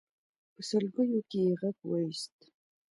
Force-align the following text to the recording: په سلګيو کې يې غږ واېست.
په 0.53 0.61
سلګيو 0.69 1.21
کې 1.29 1.39
يې 1.45 1.53
غږ 1.61 1.77
واېست. 1.87 2.35